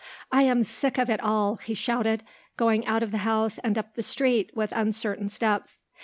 "I 0.31 0.41
am 0.41 0.63
sick 0.63 0.97
of 0.97 1.11
it 1.11 1.19
all," 1.19 1.57
he 1.57 1.75
shouted, 1.75 2.23
going 2.57 2.87
out 2.87 3.03
of 3.03 3.11
the 3.11 3.19
house 3.19 3.59
and 3.59 3.77
up 3.77 3.93
the 3.93 4.01
street 4.01 4.49
with 4.55 4.71
uncertain 4.71 5.29
steps. 5.29 5.79